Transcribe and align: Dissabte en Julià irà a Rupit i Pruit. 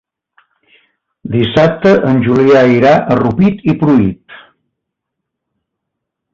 Dissabte 1.35 1.91
en 2.13 2.23
Julià 2.29 2.65
irà 2.79 2.95
a 2.95 3.19
Rupit 3.21 3.63
i 3.75 3.79
Pruit. 3.85 4.37